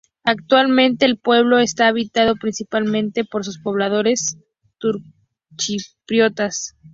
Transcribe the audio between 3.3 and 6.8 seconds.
sus pobladores turcochipriotas.